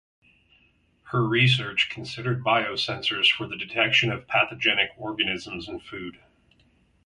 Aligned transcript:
Her 1.11 1.23
research 1.23 1.91
considered 1.91 2.43
biosensors 2.43 3.31
for 3.31 3.45
the 3.45 3.55
detection 3.55 4.11
of 4.11 4.27
pathogenic 4.27 4.89
organisms 4.97 5.69
in 5.69 5.79
food. 5.79 6.17